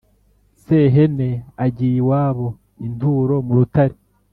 Sehene 0.63 1.29
agiye 1.65 1.97
iwabo- 2.01 2.55
Inturo 2.85 3.35
mu 3.45 3.53
rutare. 3.59 3.95